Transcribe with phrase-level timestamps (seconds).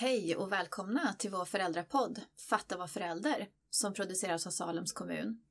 [0.00, 5.42] Hej och välkomna till vår föräldrapodd Fatta var förälder som produceras av Salems kommun.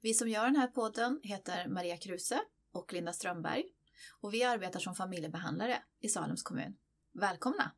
[0.00, 2.40] Vi som gör den här podden heter Maria Kruse
[2.72, 3.64] och Linda Strömberg
[4.20, 6.76] och vi arbetar som familjebehandlare i Salems kommun.
[7.12, 7.72] Välkomna!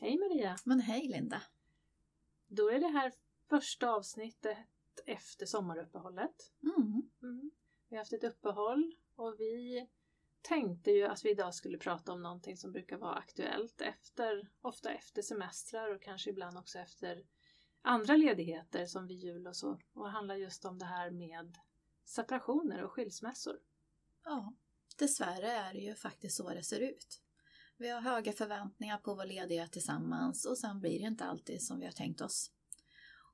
[0.00, 0.58] Hej Maria!
[0.64, 1.42] Men hej Linda!
[2.48, 3.12] Då är det här
[3.48, 4.58] första avsnittet
[5.06, 6.52] efter sommaruppehållet.
[6.62, 7.10] Mm.
[7.22, 7.50] Mm.
[7.88, 9.88] Vi har haft ett uppehåll och vi
[10.42, 14.90] tänkte ju att vi idag skulle prata om någonting som brukar vara aktuellt efter, ofta
[14.90, 17.24] efter semestrar och kanske ibland också efter
[17.82, 19.78] andra ledigheter som vid jul och så.
[19.92, 21.58] Och handlar just om det här med
[22.04, 23.58] separationer och skilsmässor.
[24.24, 24.54] Ja,
[24.98, 27.22] dessvärre är det ju faktiskt så det ser ut.
[27.76, 31.78] Vi har höga förväntningar på vår ledighet tillsammans och sen blir det inte alltid som
[31.80, 32.52] vi har tänkt oss.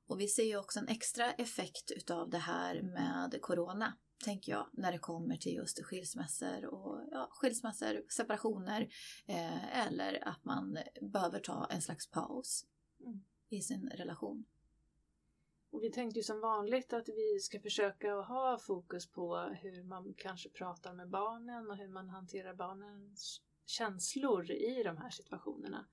[0.07, 4.67] Och vi ser ju också en extra effekt utav det här med Corona, tänker jag,
[4.73, 8.81] när det kommer till just skilsmässor och ja, skilsmässor, separationer
[9.25, 12.65] eh, eller att man behöver ta en slags paus
[12.99, 13.23] Mm.
[13.49, 14.45] i sin relation.
[15.69, 20.13] Och vi tänkte ju som vanligt att vi ska försöka ha fokus på hur man
[20.17, 25.87] kanske pratar med barnen och hur man hanterar barnens känslor i de här situationerna.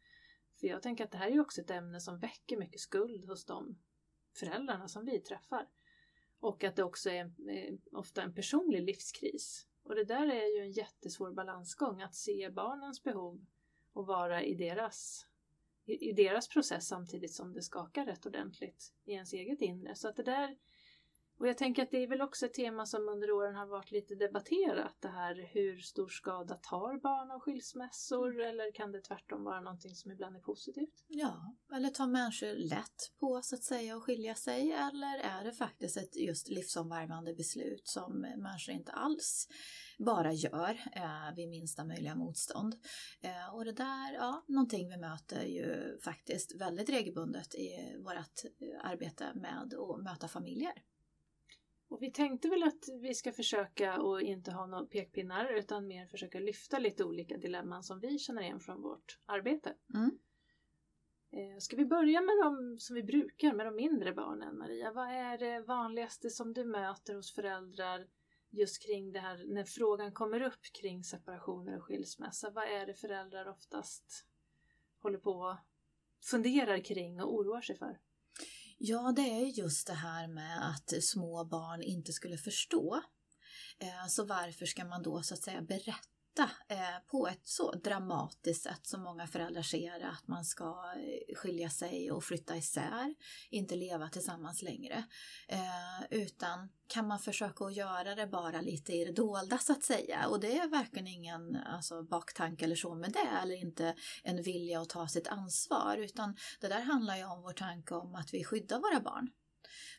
[0.60, 3.24] För jag tänker att det här är ju också ett ämne som väcker mycket skuld
[3.24, 3.78] hos de
[4.34, 5.68] föräldrarna som vi träffar.
[6.40, 9.66] Och att det också är eh, ofta en personlig livskris.
[9.82, 13.46] Och det där är ju en jättesvår balansgång, att se barnens behov
[13.92, 15.26] och vara i deras,
[15.84, 19.94] i, i deras process samtidigt som det skakar rätt ordentligt i ens eget inre.
[19.94, 20.56] Så att det där
[21.38, 23.90] och jag tänker att det är väl också ett tema som under åren har varit
[23.90, 24.96] lite debatterat.
[25.00, 29.94] Det här hur stor skada tar barn av skilsmässor eller kan det tvärtom vara någonting
[29.94, 31.04] som ibland är positivt?
[31.06, 35.52] Ja, eller tar människor lätt på så att säga att skilja sig eller är det
[35.52, 39.48] faktiskt ett just livsomvärvande beslut som människor inte alls
[39.98, 42.74] bara gör eh, vid minsta möjliga motstånd.
[43.20, 48.44] Eh, och det där, ja, någonting vi möter ju faktiskt väldigt regelbundet i vårt
[48.82, 50.72] arbete med att möta familjer.
[51.94, 56.06] Och vi tänkte väl att vi ska försöka att inte ha några pekpinnar utan mer
[56.06, 59.74] försöka lyfta lite olika dilemman som vi känner igen från vårt arbete.
[59.94, 60.18] Mm.
[61.30, 64.92] Eh, Ska vi börja med de som vi brukar, med de mindre barnen Maria?
[64.92, 68.06] Vad är det vanligaste som du möter hos föräldrar
[68.50, 72.50] just kring det här, när frågan kommer upp kring separationer och skilsmässa?
[72.50, 74.26] Vad är det föräldrar oftast
[75.02, 75.56] håller på och
[76.30, 77.98] funderar kring och oroar sig för?
[78.78, 83.02] Ja, det är just det här med att små barn inte skulle förstå.
[83.78, 86.08] Eh, så varför ska man då så att säga berätta
[86.42, 91.36] eh, på ett så dramatiskt sätt som många föräldrar ser det, att man ska eh,
[91.36, 93.14] skilja sig och flytta isär,
[93.50, 95.04] inte leva tillsammans längre.
[95.48, 99.82] Eh, utan kan man försöka att göra det bara lite i det dolda så att
[99.82, 100.26] säga.
[100.28, 104.80] Och det är verkligen ingen alltså, baktanke eller så med det, eller inte en vilja
[104.80, 108.44] att ta sitt ansvar, utan det där handlar ju om vår tanke om att vi
[108.44, 109.30] skyddar våra barn.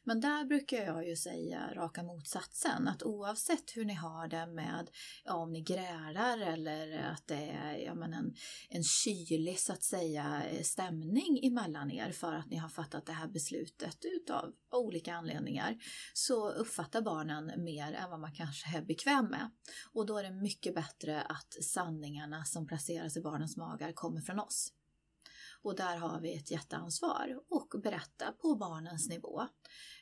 [0.03, 4.89] Men där brukar jag ju säga raka motsatsen, att oavsett hur ni har det med
[5.23, 8.33] ja, om ni grälar eller att det är ja, men en,
[8.69, 13.27] en kylig så att säga stämning emellan er för att ni har fattat det här
[13.27, 15.77] beslutet utav olika anledningar
[16.13, 19.51] så uppfattar barnen mer än vad man kanske är bekväm med.
[19.93, 24.39] Och då är det mycket bättre att sanningarna som placeras i barnens magar kommer från
[24.39, 24.71] oss.
[25.65, 29.41] Och där har vi ett jätteansvar och berätta på barnens nivå.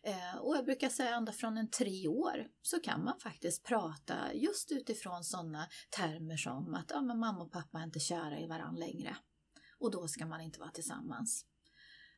[0.04, 4.34] Eh, och jag brukar säga ända från en tre år så kan man faktiskt prata
[4.34, 8.48] just utifrån sådana termer som att ja, men mamma och pappa är inte kära i
[8.48, 9.18] varandra längre.
[9.80, 11.46] Och då ska man inte vara tillsammans.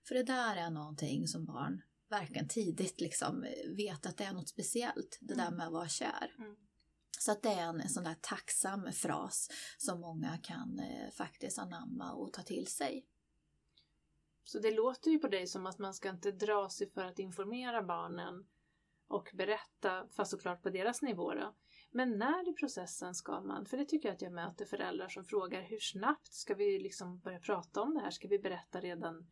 [0.08, 3.46] För det där är någonting som barn verkligen tidigt liksom
[3.78, 6.36] vet att det är något speciellt, det där med att vara kär.
[6.38, 6.56] Mm.
[7.20, 11.60] Så att det är en, en sån där tacksam fras som många kan eh, faktiskt
[11.60, 13.06] anamma och ta till sig.
[14.46, 17.20] Så det låter ju på dig som att man ska inte dra sig för att
[17.20, 18.46] informera barnen
[19.08, 21.54] och berätta, fast såklart på deras nivå då.
[21.92, 25.26] Men när i processen ska man, för det tycker jag att jag möter föräldrar som
[25.26, 28.10] frågar hur snabbt ska vi liksom börja prata om det här?
[28.10, 29.28] Ska vi berätta redan,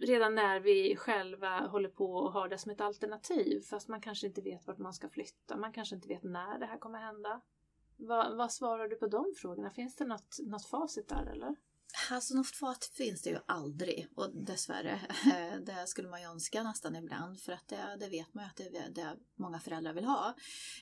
[0.00, 3.60] redan när vi själva håller på och har det som ett alternativ?
[3.60, 6.66] Fast man kanske inte vet vart man ska flytta, man kanske inte vet när det
[6.66, 7.40] här kommer hända.
[7.96, 9.70] Vad, vad svarar du på de frågorna?
[9.70, 11.56] Finns det något, något facit där eller?
[12.10, 14.92] Alltså något fat finns det ju aldrig och dessvärre,
[15.26, 18.48] eh, det skulle man ju önska nästan ibland för att det, det vet man ju
[18.50, 20.34] att det är det många föräldrar vill ha.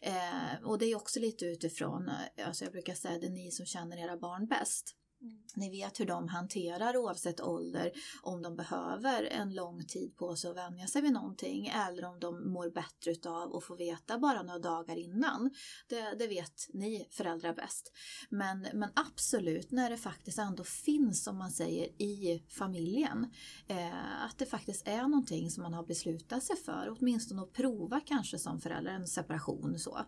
[0.03, 3.51] Eh, och det är också lite utifrån, eh, alltså jag brukar säga det är ni
[3.51, 4.97] som känner era barn bäst.
[5.23, 5.43] Mm.
[5.57, 7.93] Ni vet hur de hanterar oavsett ålder,
[8.23, 12.21] om de behöver en lång tid på sig att vänja sig vid någonting eller om
[12.21, 15.51] de mår bättre utav att få veta bara några dagar innan.
[15.89, 17.93] Det, det vet ni föräldrar bäst.
[18.29, 23.31] Men, men absolut, när det faktiskt ändå finns, som man säger, i familjen,
[23.69, 28.01] eh, att det faktiskt är någonting som man har beslutat sig för, åtminstone att prova
[28.01, 29.99] kanske som förälder, en separation så,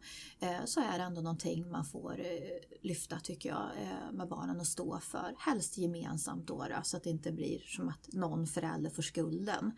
[0.41, 4.61] eh, så är det ändå någonting man får eh, lyfta tycker jag eh, med barnen
[4.61, 8.47] och stå för helst gemensamt då, då så att det inte blir som att någon
[8.47, 9.73] förälder får skulden.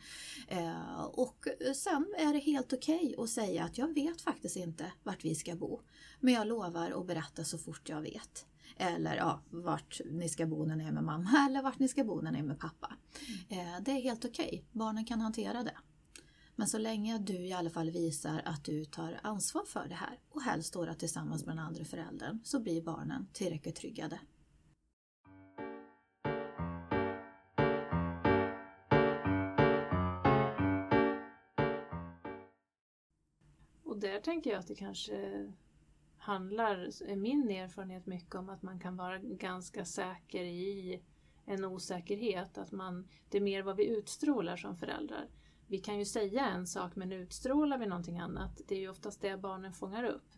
[0.49, 1.47] Eh, och
[1.77, 5.35] sen är det helt okej okay att säga att jag vet faktiskt inte vart vi
[5.35, 5.81] ska bo.
[6.21, 8.47] Men jag lovar att berätta så fort jag vet.
[8.77, 12.05] Eller ja, vart ni ska bo när ni är med mamma eller vart ni ska
[12.05, 12.97] bo när ni är med pappa.
[13.49, 14.63] Eh, det är helt okej, okay.
[14.73, 15.77] barnen kan hantera det.
[16.57, 20.19] Men så länge du i alla fall visar att du tar ansvar för det här
[20.31, 24.21] och helst står tillsammans med den andra föräldern så blir barnen tillräckligt tryggade.
[34.01, 35.47] Där tänker jag att det kanske
[36.19, 41.01] handlar, min erfarenhet mycket om att man kan vara ganska säker i
[41.45, 42.59] en osäkerhet.
[42.59, 45.29] Att man, det är mer vad vi utstrålar som föräldrar.
[45.67, 49.21] Vi kan ju säga en sak men utstrålar vi någonting annat, det är ju oftast
[49.21, 50.33] det barnen fångar upp.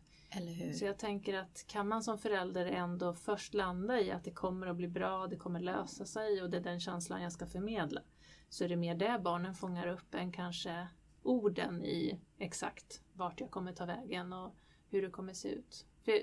[0.75, 4.67] Så jag tänker att kan man som förälder ändå först landa i att det kommer
[4.67, 8.01] att bli bra, det kommer lösa sig och det är den känslan jag ska förmedla.
[8.49, 10.87] Så är det mer det barnen fångar upp än kanske
[11.23, 14.55] orden i exakt vart jag kommer ta vägen och
[14.89, 15.87] hur det kommer se ut.
[16.05, 16.19] För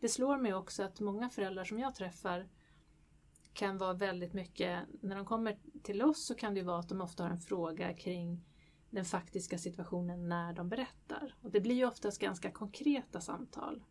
[0.00, 2.48] det slår mig också att många föräldrar som jag träffar
[3.52, 7.00] kan vara väldigt mycket, när de kommer till oss så kan det vara att de
[7.00, 8.44] ofta har en fråga kring
[8.90, 11.36] den faktiska situationen när de berättar.
[11.42, 13.82] Och det blir ju oftast ganska konkreta samtal.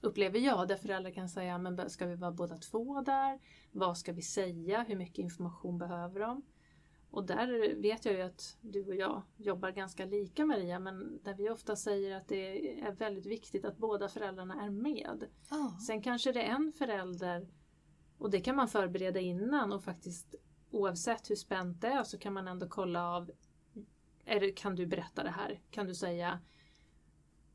[0.00, 3.40] Upplever jag, där föräldrar kan säga, men ska vi vara båda två där?
[3.72, 4.82] Vad ska vi säga?
[4.82, 6.42] Hur mycket information behöver de?
[7.10, 11.34] Och där vet jag ju att du och jag jobbar ganska lika Maria, men där
[11.34, 15.24] vi ofta säger att det är väldigt viktigt att båda föräldrarna är med.
[15.50, 15.78] Oh.
[15.78, 17.48] Sen kanske det är en förälder,
[18.18, 20.34] och det kan man förbereda innan och faktiskt
[20.70, 23.30] oavsett hur spänt det är så kan man ändå kolla av,
[24.24, 25.60] det, kan du berätta det här?
[25.70, 26.40] Kan du säga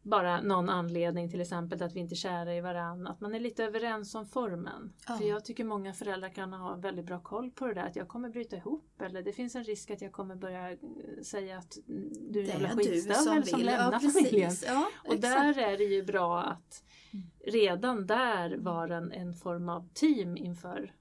[0.03, 3.39] bara någon anledning till exempel att vi inte är kära i varandra, att man är
[3.39, 4.93] lite överens om formen.
[5.07, 5.17] Ja.
[5.17, 8.07] För jag tycker många föräldrar kan ha väldigt bra koll på det där att jag
[8.07, 10.77] kommer bryta ihop eller det finns en risk att jag kommer börja eh,
[11.23, 11.77] säga att
[12.29, 14.51] du är en jävla skitstövel som, som lämnar ja, familjen.
[14.67, 16.83] Ja, och där är det ju bra att
[17.13, 17.25] mm.
[17.45, 20.93] redan där vara en, en form av team inför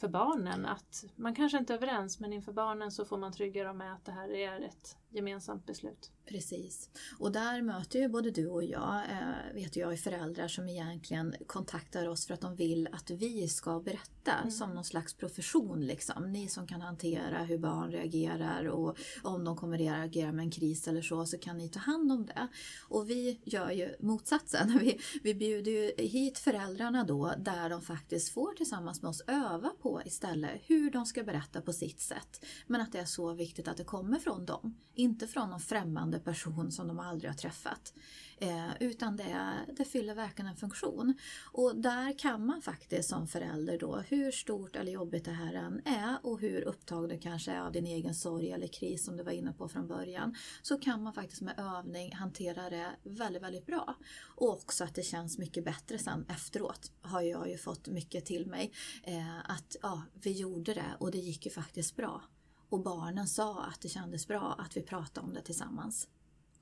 [0.00, 3.64] för barnen att man kanske inte är överens men inför barnen så får man trygga
[3.64, 6.10] dem med att det här är ett gemensamt beslut.
[6.28, 6.90] Precis.
[7.18, 12.08] Och där möter ju både du och jag, eh, vet jag, föräldrar som egentligen kontaktar
[12.08, 14.50] oss för att de vill att vi ska berätta mm.
[14.50, 15.80] som någon slags profession.
[15.80, 16.32] Liksom.
[16.32, 20.50] Ni som kan hantera hur barn reagerar och om de kommer att reagera med en
[20.50, 22.48] kris eller så, så kan ni ta hand om det.
[22.88, 24.78] Och vi gör ju motsatsen.
[24.78, 29.70] Vi, vi bjuder ju hit föräldrarna då där de faktiskt får tillsammans med oss öva
[29.82, 32.44] på istället hur de ska berätta på sitt sätt.
[32.66, 36.18] Men att det är så viktigt att det kommer från dem inte från någon främmande
[36.18, 37.94] person som de aldrig har träffat.
[38.40, 41.14] Eh, utan det, det fyller verkligen en funktion.
[41.52, 45.80] Och där kan man faktiskt som förälder då, hur stort eller jobbigt det här än
[45.84, 49.32] är och hur upptagen kanske är av din egen sorg eller kris som du var
[49.32, 53.94] inne på från början, så kan man faktiskt med övning hantera det väldigt, väldigt bra.
[54.36, 58.46] Och också att det känns mycket bättre sen efteråt har jag ju fått mycket till
[58.46, 58.72] mig.
[59.02, 62.22] Eh, att ja, vi gjorde det och det gick ju faktiskt bra.
[62.68, 66.08] Och barnen sa att det kändes bra att vi pratade om det tillsammans.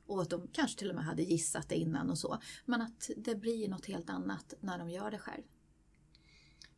[0.07, 2.39] Och att de kanske till och med hade gissat det innan och så.
[2.65, 5.43] Men att det blir något helt annat när de gör det själv.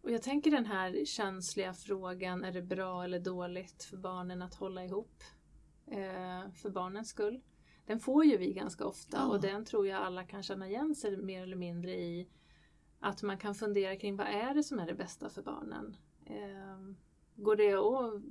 [0.01, 4.55] Och jag tänker den här känsliga frågan, är det bra eller dåligt för barnen att
[4.55, 5.23] hålla ihop?
[5.87, 7.41] Eh, för barnens skull.
[7.87, 9.27] Den får ju vi ganska ofta ja.
[9.27, 12.29] och den tror jag alla kan känna igen sig mer eller mindre i.
[13.01, 15.97] Att man kan fundera kring vad är det som är det bästa för barnen?
[16.27, 16.95] Eh,
[17.37, 18.23] går det att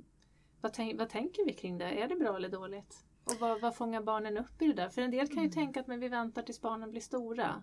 [0.60, 1.84] vad, tänk, vad tänker vi kring det?
[1.84, 3.04] Är det bra eller dåligt?
[3.24, 4.88] Och vad, vad fångar barnen upp i det där?
[4.88, 5.50] För en del kan ju mm.
[5.50, 7.62] tänka att men vi väntar tills barnen blir stora.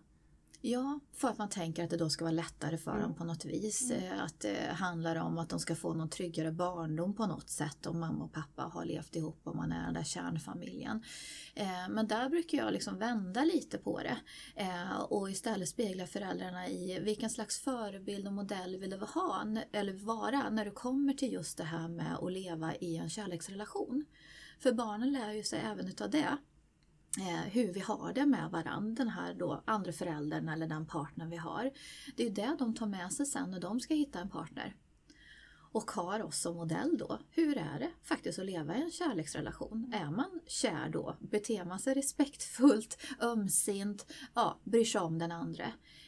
[0.62, 3.04] Ja, för att man tänker att det då ska vara lättare för mm.
[3.04, 3.92] dem på något vis.
[3.92, 4.04] Mm.
[4.04, 7.86] Eh, att det handlar om att de ska få någon tryggare barndom på något sätt
[7.86, 11.04] om mamma och pappa har levt ihop och man är den där kärnfamiljen.
[11.54, 14.18] Eh, men där brukar jag liksom vända lite på det
[14.56, 19.94] eh, och istället spegla föräldrarna i vilken slags förebild och modell vill du ha eller
[19.94, 24.06] vara när du kommer till just det här med att leva i en kärleksrelation.
[24.60, 26.38] För barnen lär ju sig även utav det
[27.20, 31.26] Eh, hur vi har det med varandra, den här då andra föräldern eller den partner
[31.26, 31.72] vi har.
[32.16, 34.76] Det är ju det de tar med sig sen när de ska hitta en partner.
[35.72, 37.20] och har oss som modell då.
[37.32, 39.94] Hur är det faktiskt att leva i en kärleksrelation?
[39.94, 41.16] Är man kär då?
[41.20, 45.66] Beter man sig respektfullt, ömsint, ja, bryr sig om den andra?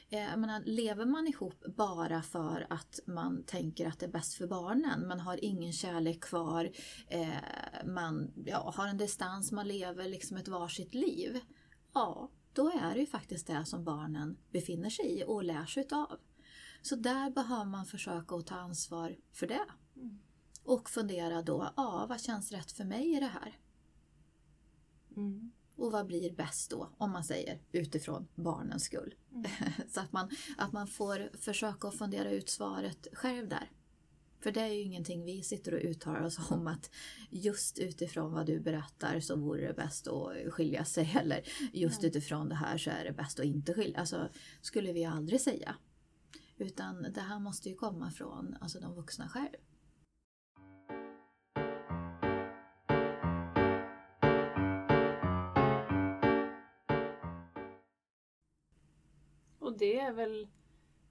[0.09, 4.47] Eh, menar, lever man ihop bara för att man tänker att det är bäst för
[4.47, 6.71] barnen, man har ingen kärlek kvar,
[7.07, 11.39] eh, man ja, har en distans, man lever liksom ett varsitt liv.
[11.93, 15.83] Ja, då är det ju faktiskt det som barnen befinner sig i och lär sig
[15.83, 16.19] utav.
[16.81, 19.65] Så där behöver man försöka att ta ansvar för det.
[19.95, 20.19] Mm.
[20.63, 23.59] Och fundera då, ja vad känns rätt för mig i det här?
[25.15, 25.51] Mm.
[25.77, 29.15] Och vad blir bäst då, om man säger utifrån barnens skull?
[29.31, 29.51] Mm.
[29.89, 33.71] Så att man, att man får försöka att fundera ut svaret själv där.
[34.39, 36.91] För det är ju ingenting vi sitter och uttalar oss om att
[37.29, 41.41] just utifrån vad du berättar så vore det bäst att skilja sig eller
[41.73, 42.09] just mm.
[42.09, 44.29] utifrån det här så är det bäst att inte skilja Alltså
[44.61, 45.75] skulle vi aldrig säga.
[46.57, 49.57] Utan det här måste ju komma från alltså, de vuxna själv.
[59.77, 60.47] Och det är väl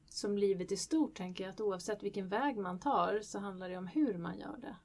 [0.04, 3.76] som livet i stort tänker jag att oavsett vilken väg man tar så handlar det
[3.76, 4.76] om hur man gör det.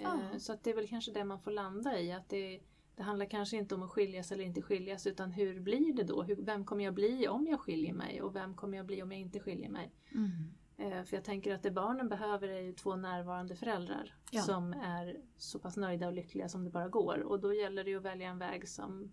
[0.00, 0.18] Ja.
[0.32, 2.12] Eh, så att det är väl kanske det man får landa i.
[2.12, 2.60] att det,
[2.96, 6.22] det handlar kanske inte om att skiljas eller inte skiljas utan hur blir det då?
[6.22, 9.12] Hur, vem kommer jag bli om jag skiljer mig och vem kommer jag bli om
[9.12, 9.92] jag inte skiljer mig?
[10.14, 10.54] Mm.
[10.76, 14.42] Eh, för jag tänker att det barnen behöver är ju två närvarande föräldrar ja.
[14.42, 17.94] som är så pass nöjda och lyckliga som det bara går och då gäller det
[17.94, 19.12] att välja en väg som,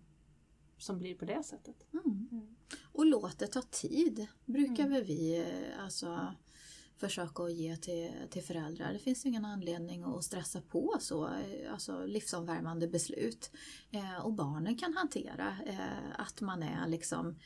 [0.78, 1.86] som blir på det sättet.
[1.92, 2.56] Mm.
[2.82, 4.90] Och låt det ta tid, brukar mm.
[4.90, 6.34] väl vi eh, alltså,
[6.96, 8.92] försöka att ge till, till föräldrar.
[8.92, 13.50] Det finns ingen anledning att stressa på så eh, alltså livsomvärmande beslut.
[13.90, 17.38] Eh, och barnen kan hantera eh, att man är liksom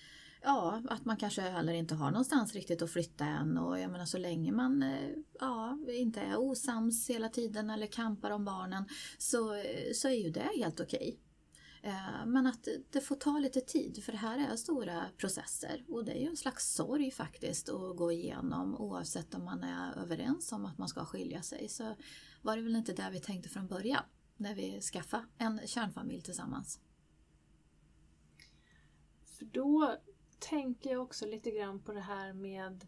[0.44, 4.06] Ja, att man kanske heller inte har någonstans riktigt att flytta än och jag menar
[4.06, 5.10] så länge man eh,
[5.40, 8.84] ja, inte är osams hela tiden eller kampar om barnen
[9.18, 9.62] så,
[9.94, 11.18] så är ju det helt okej.
[11.84, 16.04] Eh, men att det får ta lite tid för det här är stora processer och
[16.04, 20.52] det är ju en slags sorg faktiskt att gå igenom oavsett om man är överens
[20.52, 21.68] om att man ska skilja sig.
[21.68, 21.96] Så
[22.42, 24.02] var det väl inte det vi tänkte från början
[24.36, 26.80] när vi skaffade en kärnfamilj tillsammans.
[29.24, 29.96] För då
[30.38, 32.86] tänker jag också lite grann på det här med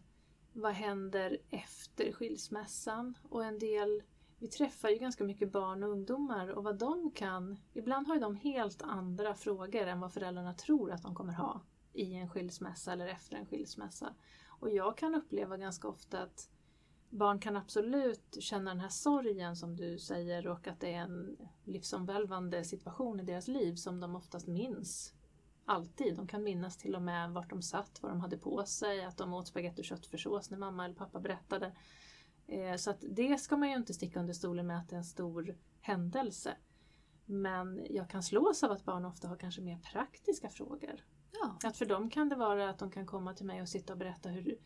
[0.53, 4.03] vad händer efter skilsmässan och en del
[4.37, 7.57] vi träffar ju ganska mycket barn och ungdomar och vad de kan.
[7.73, 11.61] Ibland har de helt andra frågor än vad föräldrarna tror att de kommer ha
[11.93, 14.13] i en skilsmässa eller efter en skilsmässa.
[14.47, 16.49] Och jag kan uppleva ganska ofta att
[17.09, 21.37] barn kan absolut känna den här sorgen som du säger och att det är en
[21.63, 25.13] livsomvälvande situation i deras liv som de oftast minns.
[25.65, 26.15] Alltid.
[26.15, 29.17] De kan minnas till och med vart de satt, vad de hade på sig, att
[29.17, 31.71] de åt spagetti och köttfärssås när mamma eller pappa berättade.
[32.47, 34.97] Eh, så att det ska man ju inte sticka under stolen med att det är
[34.97, 36.57] en stor händelse.
[37.25, 41.05] Men jag kan slås av att barn ofta har kanske mer praktiska frågor.
[41.31, 41.57] Ja.
[41.63, 43.99] Att för dem kan det vara att de kan komma till mig och sitta och
[43.99, 44.57] berätta hur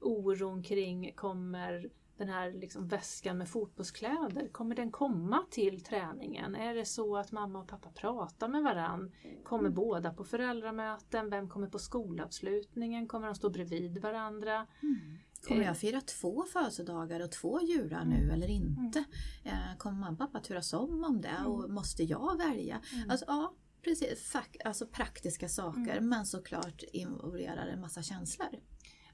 [0.00, 6.54] oron kring kommer den här liksom väskan med fotbollskläder, kommer den komma till träningen?
[6.54, 9.12] Är det så att mamma och pappa pratar med varann?
[9.44, 9.74] Kommer mm.
[9.74, 11.30] båda på föräldramöten?
[11.30, 13.08] Vem kommer på skolavslutningen?
[13.08, 14.66] Kommer de stå bredvid varandra?
[14.82, 15.18] Mm.
[15.48, 18.30] Kommer jag fira två födelsedagar och två jular nu mm.
[18.30, 19.04] eller inte?
[19.44, 19.76] Mm.
[19.78, 21.74] Kommer mamma och pappa turas om om det och mm.
[21.74, 22.80] måste jag välja?
[22.92, 23.10] Mm.
[23.10, 24.36] Alltså, ja, precis.
[24.64, 26.08] Alltså praktiska saker mm.
[26.08, 28.60] men såklart involverar en massa känslor.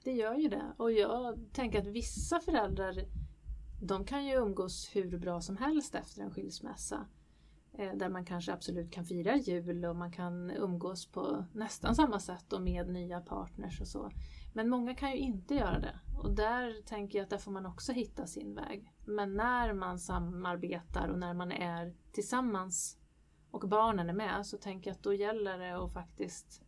[0.05, 3.05] Det gör ju det och jag tänker att vissa föräldrar
[3.83, 7.07] de kan ju umgås hur bra som helst efter en skilsmässa.
[7.79, 12.21] Eh, där man kanske absolut kan fira jul och man kan umgås på nästan samma
[12.21, 14.11] sätt och med nya partners och så.
[14.53, 17.67] Men många kan ju inte göra det och där tänker jag att där får man
[17.67, 18.93] också hitta sin väg.
[19.05, 22.99] Men när man samarbetar och när man är tillsammans
[23.51, 26.63] och barnen är med så tänker jag att då gäller det att faktiskt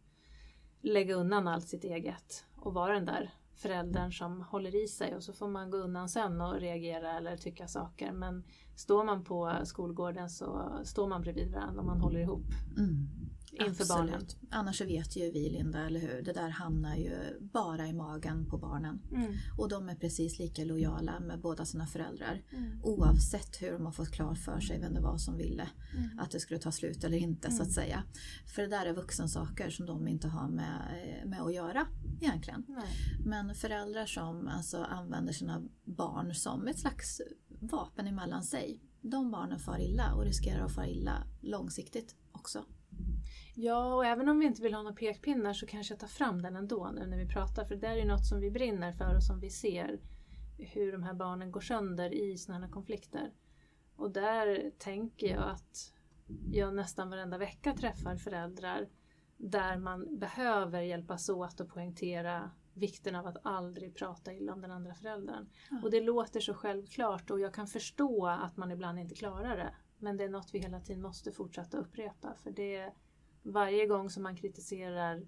[0.81, 5.23] lägga undan allt sitt eget och vara den där föräldern som håller i sig och
[5.23, 8.13] så får man gå undan sen och reagera eller tycka saker.
[8.13, 8.45] Men
[8.77, 12.47] står man på skolgården så står man bredvid varandra och man håller ihop.
[12.77, 13.09] Mm
[13.55, 13.89] inför Absolut.
[13.89, 14.27] barnen.
[14.51, 16.23] Annars så vet ju vi Linda, eller hur?
[16.23, 19.03] Det där hamnar ju bara i magen på barnen.
[19.13, 19.33] Mm.
[19.59, 22.43] Och de är precis lika lojala med båda sina föräldrar.
[22.53, 22.81] Mm.
[22.83, 26.19] Oavsett hur de har fått klart för sig vem det var som ville mm.
[26.19, 27.75] att det skulle ta slut eller inte så att mm.
[27.75, 28.03] säga.
[28.55, 31.87] För det där är vuxensaker som de inte har med, med att göra
[32.21, 32.65] egentligen.
[32.69, 33.19] Nej.
[33.25, 38.81] Men föräldrar som alltså använder sina barn som ett slags vapen emellan sig.
[39.01, 42.65] De barnen far illa och riskerar att fara illa långsiktigt också.
[43.55, 46.43] Ja, och även om vi inte vill ha några pekpinnar så kanske jag tar fram
[46.43, 49.17] den ändå nu när vi pratar för det är ju något som vi brinner för
[49.17, 50.01] och som vi ser
[50.59, 53.33] hur de här barnen går sönder i sådana här konflikter.
[53.97, 55.93] Och där tänker jag att
[56.53, 58.89] jag nästan varenda vecka träffar föräldrar
[59.37, 64.71] där man behöver hjälpas åt och poängtera vikten av att aldrig prata illa om den
[64.71, 65.49] andra föräldern.
[65.71, 65.81] Ja.
[65.83, 69.75] Och det låter så självklart och jag kan förstå att man ibland inte klarar det.
[69.99, 72.93] Men det är något vi hela tiden måste fortsätta upprepa för det
[73.45, 75.27] varje gång som man kritiserar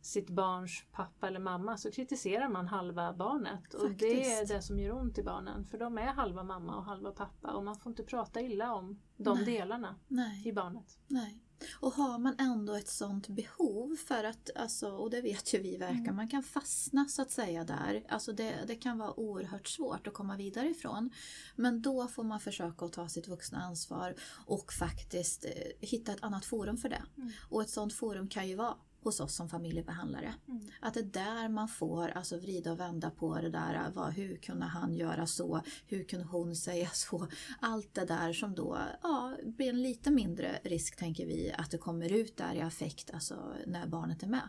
[0.00, 3.74] sitt barns pappa eller mamma så kritiserar man halva barnet.
[3.74, 4.54] Och det är Faktiskt.
[4.54, 5.66] det som gör ont i barnen.
[5.66, 9.00] För de är halva mamma och halva pappa och man får inte prata illa om
[9.16, 9.44] de Nej.
[9.44, 10.48] delarna Nej.
[10.48, 10.98] i barnet.
[11.06, 11.43] Nej.
[11.80, 15.76] Och har man ändå ett sånt behov för att, alltså, och det vet ju vi
[15.76, 16.16] verkar, Mm.
[16.16, 18.04] man kan fastna så att säga där.
[18.08, 21.10] Alltså det, det kan vara oerhört svårt att komma vidare ifrån.
[21.56, 24.14] Men då får man försöka att ta sitt vuxna ansvar
[24.46, 27.02] och faktiskt eh, hitta ett annat forum för det.
[27.16, 27.30] Mm.
[27.50, 30.34] Och ett sånt forum kan ju vara hos oss som familjebehandlare.
[30.48, 30.68] Mm.
[30.80, 33.90] Att det är där man får alltså vrida och vända på det där.
[33.94, 35.60] Vad, hur kunde han göra så?
[35.86, 37.26] Hur kunde hon säga så?
[37.60, 41.78] Allt det där som då ja, blir en lite mindre risk tänker vi att det
[41.78, 44.48] kommer ut där i affekt alltså när barnet är med.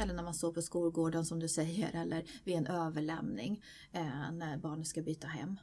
[0.00, 3.62] Eller när man står på skolgården som du säger eller vid en överlämning
[3.92, 5.56] eh, när barnet ska byta hem.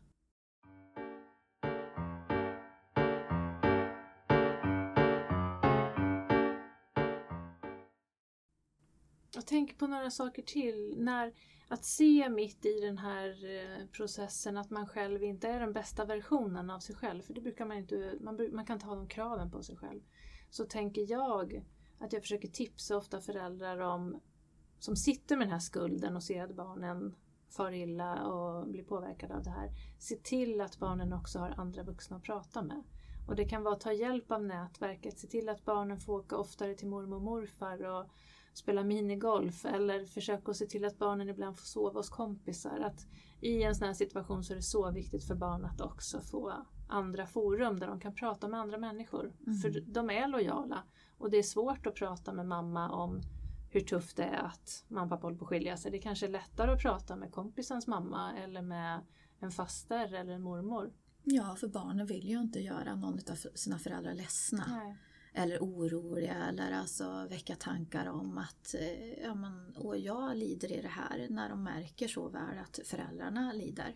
[9.47, 10.95] Jag tänker på några saker till.
[10.97, 11.33] När,
[11.67, 16.05] att se mitt i den här eh, processen att man själv inte är den bästa
[16.05, 17.21] versionen av sig själv.
[17.21, 20.01] För det brukar man inte, man, man kan inte ha de kraven på sig själv.
[20.49, 21.63] Så tänker jag
[21.99, 24.21] att jag försöker tipsa ofta föräldrar om
[24.79, 27.15] som sitter med den här skulden och ser att barnen
[27.49, 29.71] far illa och blir påverkade av det här.
[29.99, 32.83] Se till att barnen också har andra vuxna att prata med.
[33.27, 36.37] Och det kan vara att ta hjälp av nätverket, se till att barnen får åka
[36.37, 38.05] oftare till mormor och morfar och
[38.57, 42.79] spela minigolf eller försöka se till att barnen ibland får sova hos kompisar.
[42.79, 43.07] Att
[43.41, 46.53] I en sån här situation så är det så viktigt för barn att också få
[46.87, 49.33] andra forum där de kan prata med andra människor.
[49.47, 49.59] Mm.
[49.59, 50.83] För de är lojala
[51.17, 53.21] och det är svårt att prata med mamma om
[53.69, 55.91] hur tufft det är att mamma och pappa håller på att skilja sig.
[55.91, 58.99] Det kanske är lättare att prata med kompisens mamma eller med
[59.39, 60.93] en faster eller en mormor.
[61.23, 64.63] Ja, för barnen vill ju inte göra någon av sina föräldrar ledsna.
[64.67, 64.97] Nej.
[65.37, 70.81] Eller oroliga eller alltså väcka tankar om att eh, ja, men, och jag lider i
[70.81, 73.95] det här när de märker så väl att föräldrarna lider.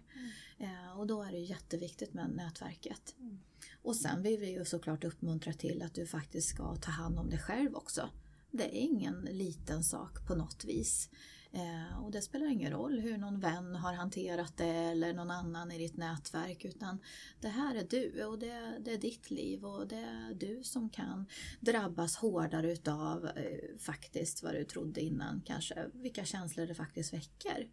[0.58, 3.16] Eh, och då är det jätteviktigt med nätverket.
[3.20, 3.40] Mm.
[3.82, 7.30] Och sen vill vi ju såklart uppmuntra till att du faktiskt ska ta hand om
[7.30, 8.10] dig själv också.
[8.52, 11.10] Det är ingen liten sak på något vis.
[11.54, 15.72] Eh, och det spelar ingen roll hur någon vän har hanterat det eller någon annan
[15.72, 17.00] i ditt nätverk utan
[17.42, 20.90] det här är du och det, det är ditt liv och det är du som
[20.90, 21.26] kan
[21.60, 27.68] drabbas hårdare utav eh, faktiskt vad du trodde innan kanske, vilka känslor det faktiskt väcker.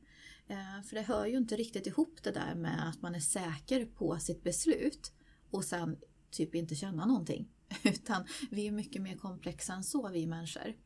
[0.47, 3.87] Eh, för det hör ju inte riktigt ihop det där med att man är säker
[3.87, 5.13] på sitt beslut
[5.51, 5.97] och sen
[6.31, 7.49] typ inte känna någonting.
[7.83, 10.77] Utan vi är mycket mer komplexa än så vi människor.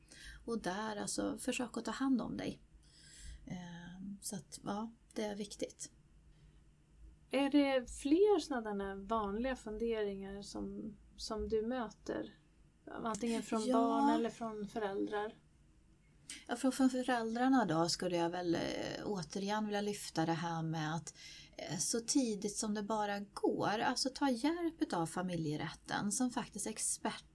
[0.44, 2.61] Och där alltså, försök att ta hand om dig.
[3.46, 3.57] Eh,
[4.20, 5.90] Så att ja, det är viktigt.
[7.31, 12.35] Är det fler sådana vanliga funderingar som, som du möter?
[13.05, 13.78] Antingen från Ja.
[13.78, 15.35] barn eller från föräldrar?
[16.46, 18.61] Ja, från föräldrarna då skulle jag väl eh,
[19.05, 21.14] återigen vilja lyfta det här med att
[21.57, 26.70] eh, så tidigt som det bara går, alltså ta hjälp av familjerätten som faktiskt är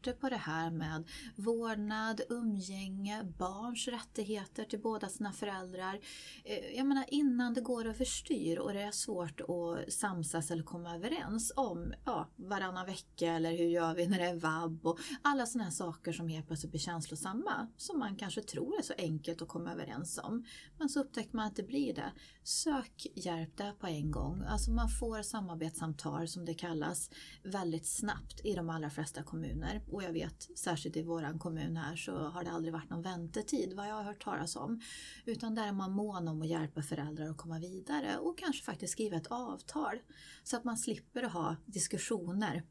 [0.08, 1.04] experter på det här med
[1.36, 6.00] vårdnad, umgänge, barns rättigheter till båda sina föräldrar.
[6.44, 10.96] Eh, jag menar innan det går överstyr och det är svårt att samsas eller komma
[10.96, 15.46] överens om ja, varannan vecka eller hur gör vi när det är vab och alla
[15.46, 19.42] sådana här saker som helt plötsligt blir känslosamma som man kanske tror är så enkelt
[19.42, 20.46] att komma överens om.
[20.78, 22.12] Men så upptäcker man att det blir det.
[22.44, 24.44] Sök hjälp där på en gång.
[24.48, 27.10] Alltså man får samarbetssamtal som det kallas
[27.44, 29.82] väldigt snabbt i de allra flesta kommuner.
[29.98, 33.74] Och jag vet, särskilt i våran kommun här så har det aldrig varit någon väntetid
[33.74, 34.82] vad jag har hört talas om.
[35.26, 38.94] Utan där är man mån om att hjälpa föräldrar att komma vidare och kanske faktiskt
[38.94, 40.00] skriva ett avtal.
[40.44, 42.64] Så att man slipper att ha diskussioner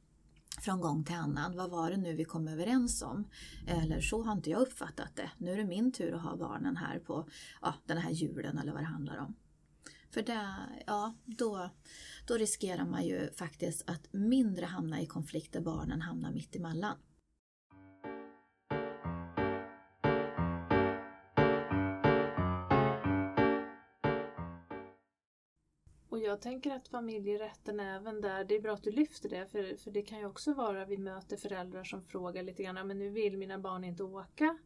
[0.61, 1.57] från gång till annan.
[1.57, 3.29] Vad var det nu vi kom överens om?
[3.67, 5.31] Eller så har inte jag uppfattat det.
[5.39, 7.29] Nu är det min tur att ha barnen här på
[7.63, 9.35] ja, den här julen eller vad det handlar om.
[10.11, 11.71] För det, ja, då,
[12.27, 16.97] då riskerar man ju faktiskt att mindre hamna i konflikt där barnen hamnar mitt emellan.
[26.17, 29.77] Och jag tänker att familjerätten även där, det är bra att du lyfter det för,
[29.77, 32.99] för det kan ju också vara vi möter föräldrar som frågar lite grann, "Ja, men
[32.99, 34.59] nu vill mina barn inte åka.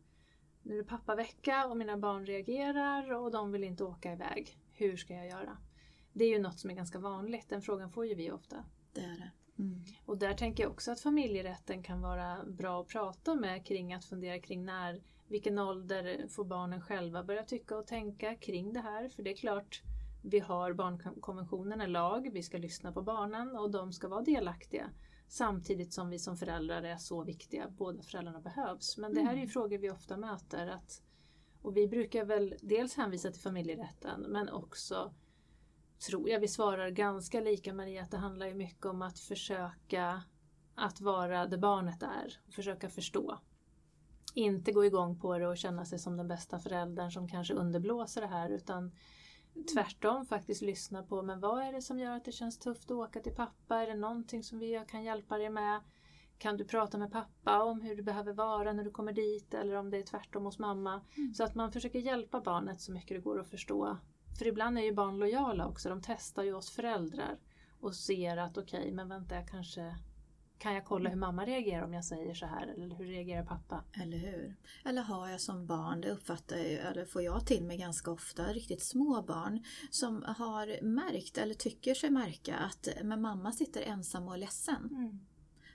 [0.62, 4.58] Nu är det pappavecka och mina barn reagerar och de vill inte åka iväg.
[4.72, 5.56] Hur ska jag göra?
[6.12, 8.64] Det är ju något som är ganska vanligt, den frågan får ju vi ofta.
[8.92, 9.62] Det är det.
[9.62, 9.84] Mm.
[10.06, 14.04] Och där tänker jag också att familjerätten kan vara bra att prata med kring att
[14.04, 19.08] fundera kring när, vilken ålder får barnen själva börja tycka och tänka kring det här?
[19.08, 19.82] För det är klart,
[20.22, 24.90] vi har barnkonventionen, en lag, vi ska lyssna på barnen och de ska vara delaktiga.
[25.28, 28.98] Samtidigt som vi som föräldrar är så viktiga, båda föräldrarna behövs.
[28.98, 29.50] Men det här är ju mm.
[29.50, 30.66] frågor vi ofta möter.
[30.66, 31.02] Att,
[31.62, 35.14] och vi brukar väl dels hänvisa till familjerätten men också
[36.08, 40.22] tror jag vi svarar ganska lika Maria, att det handlar ju mycket om att försöka
[40.74, 43.38] att vara där barnet är och försöka förstå.
[44.34, 48.20] Inte gå igång på det och känna sig som den bästa föräldern som kanske underblåser
[48.20, 48.92] det här utan
[49.74, 52.96] tvärtom faktiskt lyssna på men vad är det som gör att det känns tufft att
[52.96, 53.76] åka till pappa?
[53.76, 55.80] Är det någonting som vi kan hjälpa dig med?
[56.38, 59.74] Kan du prata med pappa om hur det behöver vara när du kommer dit eller
[59.74, 61.00] om det är tvärtom hos mamma?
[61.16, 61.34] Mm.
[61.34, 63.96] Så att man försöker hjälpa barnet så mycket det går att förstå
[64.38, 67.38] för ibland är ju barn lojala också, de testar ju oss föräldrar
[67.80, 69.96] och ser att okej, okay, men vänta, jag kanske
[70.60, 73.84] kan jag kolla hur mamma reagerar om jag säger så här eller hur reagerar pappa?
[74.02, 74.56] Eller hur?
[74.84, 78.52] Eller har jag som barn, det uppfattar jag, eller får jag till mig ganska ofta,
[78.52, 84.28] riktigt små barn som har märkt eller tycker sig märka att men mamma sitter ensam
[84.28, 84.88] och är ledsen.
[84.90, 85.20] Mm.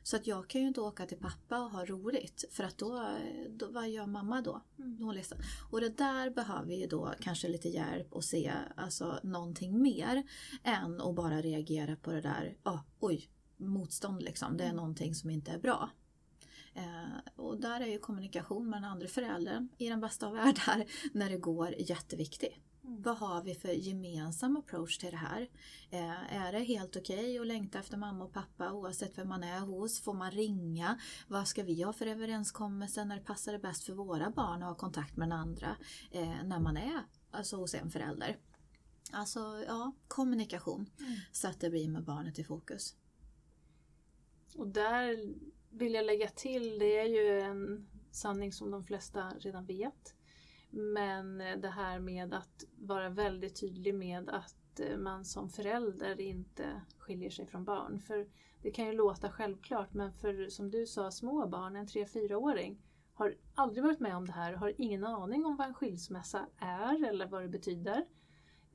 [0.03, 3.07] Så att jag kan ju inte åka till pappa och ha roligt för att då,
[3.49, 4.61] då vad gör mamma då?
[4.79, 4.97] Mm.
[4.97, 5.37] Hon ledsen.
[5.71, 10.23] Och det där behöver ju då kanske lite hjälp och se alltså, någonting mer
[10.63, 14.77] än att bara reagera på det där, oh, oj, motstånd liksom, det är mm.
[14.77, 15.89] någonting som inte är bra.
[16.73, 20.85] Eh, och där är ju kommunikation med den andra föräldern i den bästa av världar
[21.13, 22.55] när det går jätteviktigt.
[22.83, 23.01] Mm.
[23.01, 25.49] Vad har vi för gemensam approach till det här?
[25.89, 29.43] Eh, är det helt okej okay att längta efter mamma och pappa oavsett vem man
[29.43, 29.99] är hos?
[29.99, 30.99] Får man ringa?
[31.27, 34.69] Vad ska vi ha för överenskommelse när det passar det bäst för våra barn att
[34.69, 35.75] ha kontakt med den andra
[36.11, 38.37] eh, när man är alltså, hos en förälder?
[39.11, 41.15] Alltså ja, kommunikation mm.
[41.31, 42.95] så att det blir med barnet i fokus.
[44.55, 45.33] Och där
[45.69, 50.15] vill jag lägga till, det är ju en sanning som de flesta redan vet.
[50.69, 56.81] Men det här med att vara väldigt tydlig med att eh, man som förälder inte
[56.97, 57.99] skiljer sig från barn.
[57.99, 58.27] För
[58.61, 62.81] det kan ju låta självklart men för som du sa, små barn, en 3-4-åring
[63.13, 67.09] har aldrig varit med om det här, har ingen aning om vad en skilsmässa är
[67.09, 68.05] eller vad det betyder.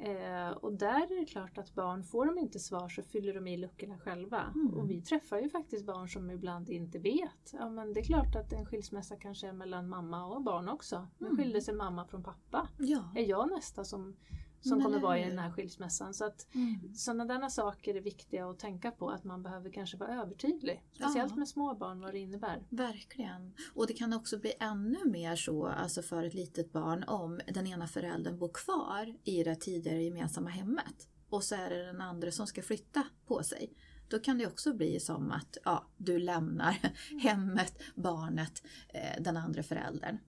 [0.02, 3.46] Eh, och där är det klart att barn, får de inte svar så fyller de
[3.46, 4.52] i luckorna själva.
[4.54, 4.74] Mm.
[4.74, 7.52] Och vi träffar ju faktiskt barn som ibland inte vet.
[7.52, 11.08] Ja men det är klart att en skilsmässa kanske är mellan mamma och barn också.
[11.18, 11.38] Nu mm.
[11.38, 12.68] skilde sig mamma från pappa.
[12.78, 13.04] Ja.
[13.16, 14.16] Är jag nästa som
[14.60, 16.14] som Men kommer vara i den här skilsmässan.
[16.14, 16.94] Så att mm.
[16.94, 20.84] sådana där saker är viktiga att tänka på att man behöver kanske vara övertydlig.
[20.92, 21.36] Speciellt ja.
[21.36, 22.66] med små barn vad det innebär.
[22.68, 23.54] Verkligen.
[23.74, 27.66] Och det kan också bli ännu mer så alltså för ett litet barn om den
[27.66, 32.30] ena föräldern bor kvar i det tidigare gemensamma hemmet och så är det den andra
[32.30, 33.72] som ska flytta på sig.
[34.08, 37.20] Då kan det också bli som att ja, du lämnar mm.
[37.20, 40.18] hemmet, barnet, eh, den andra föräldern.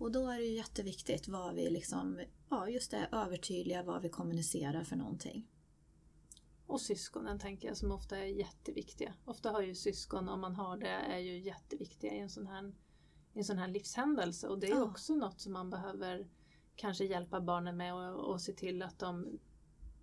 [0.00, 4.08] Och då är det ju jätteviktigt vad vi liksom, ja just det, övertydliga vad vi
[4.08, 5.46] kommunicerar för någonting.
[6.66, 9.14] Och syskonen tänker jag som ofta är jätteviktiga.
[9.24, 12.72] Ofta har ju syskon, om man har det, är ju jätteviktiga i en sån här,
[13.34, 14.48] en sån här livshändelse.
[14.48, 14.82] Och det är ja.
[14.82, 16.28] också något som man behöver
[16.76, 19.38] kanske hjälpa barnen med och, och se till att de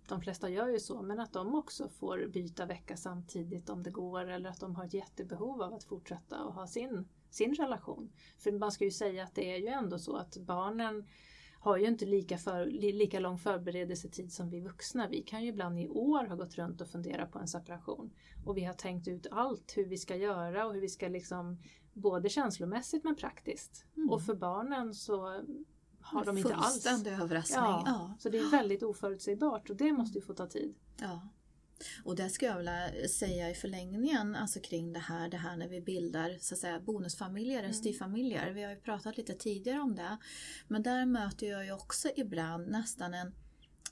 [0.08, 3.90] de flesta gör ju så, men att de också får byta vecka samtidigt om det
[3.90, 8.12] går eller att de har ett jättebehov av att fortsätta och ha sin sin relation.
[8.38, 11.06] För man ska ju säga att det är ju ändå så att barnen
[11.60, 15.08] har ju inte lika, för, lika lång förberedelsetid som vi vuxna.
[15.08, 18.10] Vi kan ju ibland i år ha gått runt och funderat på en separation.
[18.44, 21.58] Och vi har tänkt ut allt hur vi ska göra och hur vi ska liksom
[21.92, 23.84] både känslomässigt men praktiskt.
[23.96, 24.10] Mm.
[24.10, 25.42] Och för barnen så
[26.00, 26.72] har de inte alls.
[26.72, 27.58] Fullständig överraskning.
[27.58, 30.74] Ja, ja, Så det är väldigt oförutsägbart och det måste ju få ta tid.
[31.00, 31.28] Ja.
[32.04, 35.68] Och det skulle jag vilja säga i förlängningen alltså kring det här, det här när
[35.68, 37.72] vi bildar så att säga, bonusfamiljer, mm.
[37.72, 38.50] styvfamiljer.
[38.50, 40.18] Vi har ju pratat lite tidigare om det.
[40.68, 43.32] Men där möter jag ju också ibland nästan en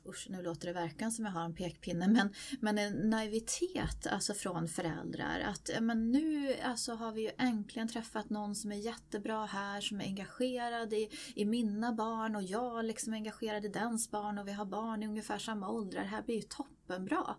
[0.08, 4.34] usch nu låter det verkan som jag har en pekpinne, men, men en naivitet alltså
[4.34, 5.40] från föräldrar.
[5.40, 10.00] Att men nu alltså, har vi ju äntligen träffat någon som är jättebra här, som
[10.00, 14.48] är engagerad i, i mina barn och jag liksom är engagerad i dens barn och
[14.48, 16.00] vi har barn i ungefär samma åldrar.
[16.02, 17.36] Det här blir ju toppenbra.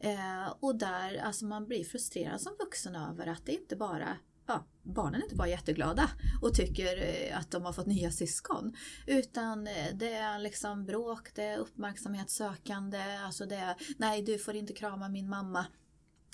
[0.00, 4.64] Eh, och där alltså man blir frustrerad som vuxen över att det inte bara ja,
[4.82, 6.10] barnen är inte bara jätteglada
[6.42, 8.76] och tycker eh, att de har fått nya syskon.
[9.06, 14.56] Utan eh, det är liksom bråk, det är uppmärksamhetssökande, alltså det är nej du får
[14.56, 15.66] inte krama min mamma.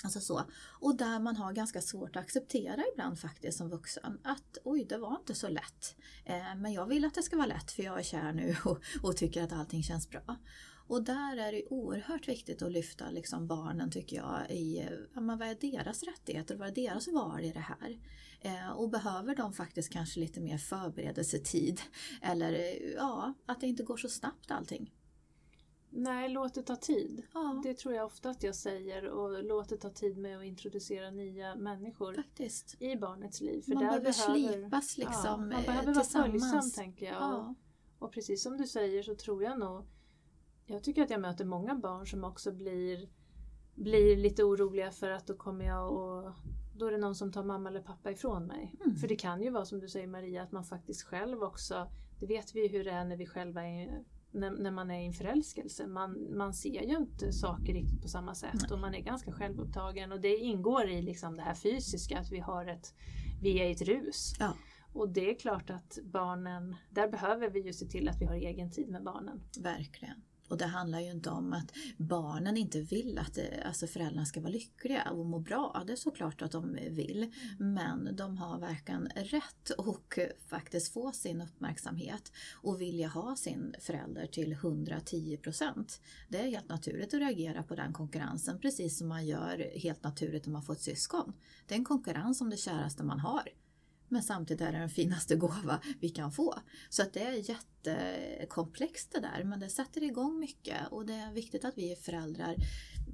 [0.03, 0.43] Alltså så.
[0.79, 4.97] Och där man har ganska svårt att acceptera ibland faktiskt som vuxen att oj, det
[4.97, 5.95] var inte så lätt.
[6.25, 8.79] Eh, men jag vill att det ska vara lätt för jag är kär nu och,
[9.03, 10.37] och tycker att allting känns bra.
[10.87, 15.41] Och där är det oerhört viktigt att lyfta liksom barnen tycker jag i ja, vad
[15.41, 17.99] är deras rättigheter, vad är deras val i det här?
[18.41, 21.81] Eh, och behöver de faktiskt kanske lite mer förberedelsetid
[22.21, 24.91] eller ja, att det inte går så snabbt allting.
[25.95, 27.23] Nej, låt det ta tid.
[27.33, 27.61] Ja.
[27.63, 31.11] Det tror jag ofta att jag säger och låt det ta tid med att introducera
[31.11, 32.81] nya människor Faktiskt.
[32.81, 33.61] i barnets liv.
[33.61, 37.15] För man där behöver slipas liksom ja, Man eh, behöver vara följsam tänker jag.
[37.15, 37.55] Ja.
[37.99, 39.85] Och, och precis som du säger så tror jag nog
[40.65, 43.09] jag tycker att jag möter många barn som också blir,
[43.75, 46.33] blir lite oroliga för att då kommer jag och
[46.75, 48.75] då är det någon som tar mamma eller pappa ifrån mig.
[48.85, 48.95] Mm.
[48.95, 51.87] För det kan ju vara som du säger Maria, att man faktiskt själv också,
[52.19, 55.01] det vet vi ju hur det är när vi själva är när, när man är
[55.01, 55.87] i en förälskelse.
[55.87, 58.71] Man, man ser ju inte saker riktigt på samma sätt Nej.
[58.71, 62.39] och man är ganska självupptagen och det ingår i liksom det här fysiska, att vi
[62.39, 62.93] har ett,
[63.41, 64.33] vi är i ett rus.
[64.39, 64.53] Ja.
[64.93, 68.35] Och det är klart att barnen, där behöver vi ju se till att vi har
[68.35, 69.43] egen tid med barnen.
[69.59, 70.21] Verkligen.
[70.53, 74.41] Och det handlar ju inte om att barnen inte vill att eh, alltså föräldrarna ska
[74.41, 75.83] vara lyckliga och må bra.
[75.87, 77.31] Det är såklart att de vill.
[77.59, 84.27] Men de har verkligen rätt och faktiskt få sin uppmärksamhet och vilja ha sin förälder
[84.27, 86.01] till 110 procent.
[86.29, 90.47] Det är helt naturligt att reagera på den konkurrensen precis som man gör helt naturligt
[90.47, 91.33] om man får ett syskon.
[91.67, 93.49] Det är en konkurrens om det käraste man har.
[94.13, 96.55] Men samtidigt är det den finaste gåva vi kan få.
[96.89, 101.33] Så att det är jättekomplext det där men det sätter igång mycket och det är
[101.33, 102.55] viktigt att vi föräldrar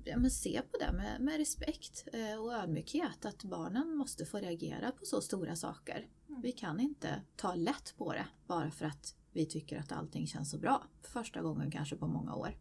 [0.06, 4.92] ja, ser på det med, med respekt eh, och ödmjukhet att barnen måste få reagera
[4.92, 6.08] på så stora saker.
[6.30, 6.42] Mm.
[6.42, 10.52] Vi kan inte ta lätt på det bara för att vi tycker att allting känns
[10.52, 10.84] så bra.
[11.02, 12.56] För första gången kanske på många år.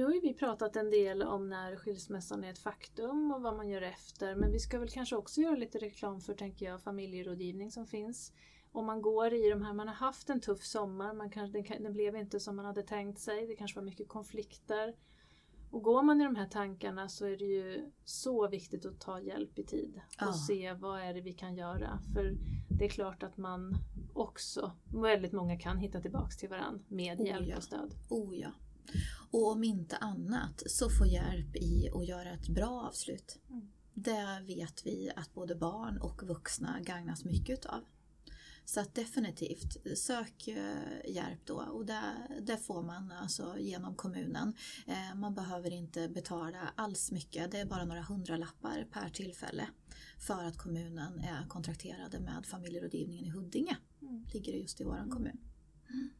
[0.00, 3.56] Nu har ju vi pratat en del om när skilsmässan är ett faktum och vad
[3.56, 4.34] man gör efter.
[4.34, 8.32] Men vi ska väl kanske också göra lite reklam för, tänker jag, familjerådgivning som finns.
[8.72, 11.82] Om man går i de här, man har haft en tuff sommar, man kanske, den,
[11.82, 14.94] den blev inte som man hade tänkt sig, det kanske var mycket konflikter.
[15.70, 19.20] Och går man i de här tankarna så är det ju så viktigt att ta
[19.20, 20.32] hjälp i tid och ja.
[20.32, 21.98] se vad är det vi kan göra.
[22.14, 22.34] För
[22.68, 23.74] det är klart att man
[24.14, 27.56] också, väldigt många kan hitta tillbaks till varandra med oh, hjälp ja.
[27.56, 27.94] och stöd.
[28.08, 28.50] Oh ja.
[29.30, 33.38] Och om inte annat så få hjälp i att göra ett bra avslut.
[33.50, 33.70] Mm.
[33.94, 37.84] Det vet vi att både barn och vuxna gagnas mycket av.
[38.64, 42.02] Så att definitivt, sök eh, hjälp då och det,
[42.40, 44.54] det får man alltså genom kommunen.
[44.86, 49.68] Eh, man behöver inte betala alls mycket, det är bara några hundralappar per tillfälle
[50.18, 53.76] för att kommunen är kontrakterade med familjerådgivningen i Huddinge.
[54.02, 54.26] Mm.
[54.32, 55.10] Ligger det just i våran mm.
[55.10, 55.38] kommun.
[55.90, 56.10] Mm.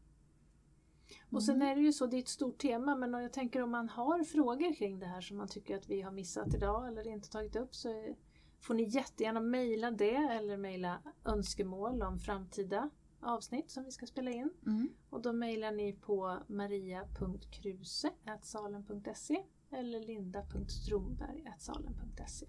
[1.31, 1.69] Och sen mm.
[1.69, 4.25] är det ju så, det är ett stort tema, men jag tänker om man har
[4.25, 7.57] frågor kring det här som man tycker att vi har missat idag eller inte tagit
[7.57, 8.15] upp så
[8.61, 14.31] får ni jättegärna mejla det eller mejla önskemål om framtida avsnitt som vi ska spela
[14.31, 14.51] in.
[14.67, 14.89] Mm.
[15.11, 22.47] Och då mejlar ni på maria.kruse.salen.se eller linda.stromberg.salen.se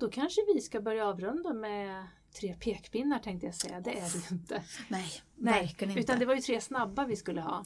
[0.00, 2.06] då kanske vi ska börja avrunda med
[2.40, 3.80] tre pekpinnar tänkte jag säga.
[3.80, 4.64] Det är det ju inte.
[4.88, 6.00] Nej, Nej verkligen inte.
[6.00, 7.64] Utan det var ju tre snabba vi skulle ha.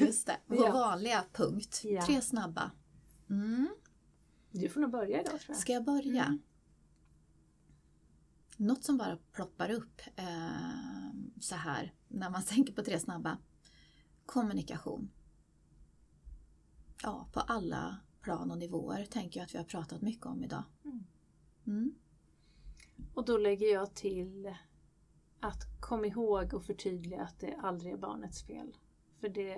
[0.00, 0.72] Just det, vår ja.
[0.72, 1.80] vanliga punkt.
[1.84, 2.06] Ja.
[2.06, 2.70] Tre snabba.
[3.30, 3.68] Mm.
[4.50, 5.56] Du får nog börja idag tror jag.
[5.56, 6.24] Ska jag börja?
[6.24, 6.42] Mm.
[8.56, 10.26] Något som bara ploppar upp eh,
[11.40, 13.38] så här när man tänker på tre snabba.
[14.26, 15.10] Kommunikation.
[17.02, 20.62] Ja, på alla plan och nivåer tänker jag att vi har pratat mycket om idag.
[20.84, 21.04] Mm.
[21.66, 21.94] Mm.
[23.14, 24.54] Och då lägger jag till
[25.40, 28.76] att kom ihåg och förtydliga att det aldrig är barnets fel.
[29.20, 29.54] För det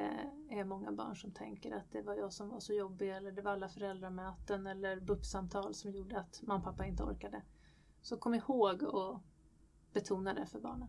[0.50, 3.42] är många barn som tänker att det var jag som var så jobbig eller det
[3.42, 7.42] var alla föräldramöten eller BUP-samtal som gjorde att mamma och pappa inte orkade.
[8.02, 9.20] Så kom ihåg och
[9.92, 10.88] betona det för barnen.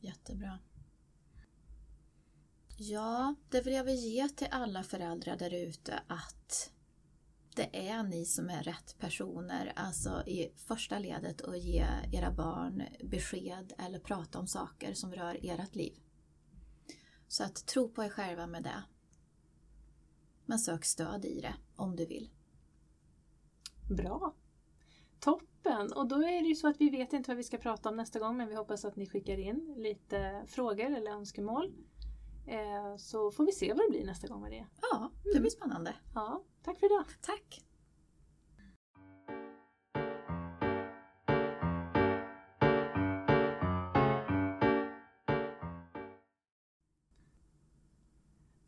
[0.00, 0.58] Jättebra.
[2.76, 6.72] Ja, det vill jag väl ge till alla föräldrar där ute att
[7.56, 12.82] det är ni som är rätt personer, alltså i första ledet att ge era barn
[13.04, 16.00] besked eller prata om saker som rör ert liv.
[17.28, 18.82] Så att tro på er själva med det.
[20.46, 22.30] Men sök stöd i det om du vill.
[23.90, 24.34] Bra!
[25.20, 25.92] Toppen!
[25.92, 27.96] Och då är det ju så att vi vet inte vad vi ska prata om
[27.96, 31.72] nästa gång men vi hoppas att ni skickar in lite frågor eller önskemål.
[32.46, 34.66] Eh, så får vi se vad det blir nästa gång med det.
[34.82, 35.90] Ja, det blir spännande.
[35.90, 36.02] Mm.
[36.14, 37.04] Ja, tack för idag.
[37.20, 37.64] Tack.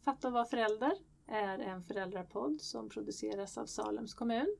[0.04, 0.92] Fatta och vara förälder
[1.26, 4.56] är en föräldrapodd som produceras av Salems kommun.